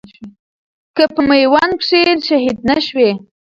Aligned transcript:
که 0.95 1.03
په 1.13 1.21
ميوند 1.29 1.71
کښي 1.79 2.01
شهيد 2.27 2.57
نه 2.69 2.77
شوې 2.85 3.11